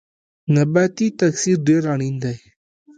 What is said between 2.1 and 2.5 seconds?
دی